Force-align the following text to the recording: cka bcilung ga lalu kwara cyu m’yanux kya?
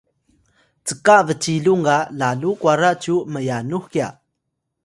cka 0.87 1.17
bcilung 1.27 1.83
ga 1.87 1.97
lalu 2.19 2.49
kwara 2.61 2.89
cyu 3.01 3.15
m’yanux 3.31 3.85
kya? 3.93 4.07